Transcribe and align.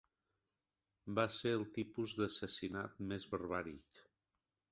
Va 1.19 1.25
ser 1.33 1.51
el 1.57 1.65
tipus 1.75 2.15
d'assassinat 2.21 2.97
més 3.13 3.27
barbàric. 3.35 4.01